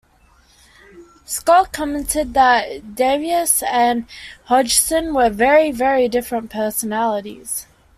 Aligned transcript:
Scott 1.25 1.71
commented 1.71 2.33
that 2.33 2.95
Davies 2.95 3.61
and 3.67 4.07
Hodgson 4.45 5.13
were 5.13 5.29
very, 5.29 5.69
very 5.71 6.07
different 6.09 6.49
personalities. 6.49 7.67